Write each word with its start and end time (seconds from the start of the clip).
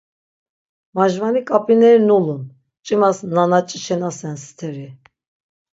Majvani 0.95 1.41
k̆ap̆ineri 1.47 2.01
nulun, 2.07 2.41
mç̆imas 2.81 3.17
na 3.33 3.43
naç̆işinasen 3.51 4.35
steri... 4.45 4.87